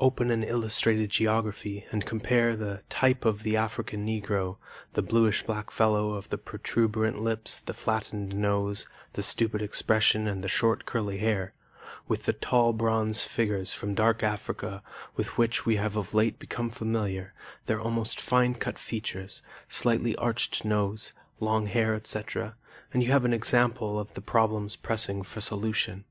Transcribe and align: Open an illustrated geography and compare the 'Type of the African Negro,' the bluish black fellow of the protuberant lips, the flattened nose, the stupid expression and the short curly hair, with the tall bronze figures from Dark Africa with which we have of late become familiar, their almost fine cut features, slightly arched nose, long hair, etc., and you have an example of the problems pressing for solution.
Open 0.00 0.32
an 0.32 0.42
illustrated 0.42 1.10
geography 1.10 1.86
and 1.92 2.04
compare 2.04 2.56
the 2.56 2.82
'Type 2.88 3.24
of 3.24 3.44
the 3.44 3.56
African 3.56 4.04
Negro,' 4.04 4.56
the 4.94 5.00
bluish 5.00 5.44
black 5.44 5.70
fellow 5.70 6.14
of 6.14 6.28
the 6.28 6.38
protuberant 6.38 7.22
lips, 7.22 7.60
the 7.60 7.72
flattened 7.72 8.34
nose, 8.34 8.88
the 9.12 9.22
stupid 9.22 9.62
expression 9.62 10.26
and 10.26 10.42
the 10.42 10.48
short 10.48 10.86
curly 10.86 11.18
hair, 11.18 11.54
with 12.08 12.24
the 12.24 12.32
tall 12.32 12.72
bronze 12.72 13.22
figures 13.22 13.72
from 13.74 13.94
Dark 13.94 14.24
Africa 14.24 14.82
with 15.14 15.38
which 15.38 15.64
we 15.64 15.76
have 15.76 15.94
of 15.94 16.12
late 16.14 16.40
become 16.40 16.68
familiar, 16.68 17.32
their 17.66 17.78
almost 17.80 18.20
fine 18.20 18.54
cut 18.56 18.80
features, 18.80 19.40
slightly 19.68 20.16
arched 20.16 20.64
nose, 20.64 21.12
long 21.38 21.66
hair, 21.66 21.94
etc., 21.94 22.56
and 22.92 23.04
you 23.04 23.12
have 23.12 23.24
an 23.24 23.32
example 23.32 24.00
of 24.00 24.14
the 24.14 24.20
problems 24.20 24.74
pressing 24.74 25.22
for 25.22 25.40
solution. 25.40 26.04